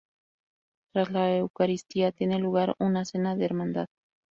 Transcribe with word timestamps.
Tras 0.95 1.11
la 1.11 1.37
eucaristía, 1.37 2.11
tiene 2.11 2.39
lugar 2.39 2.73
una 2.79 3.05
cena 3.05 3.35
de 3.35 3.45
hermandad. 3.45 3.85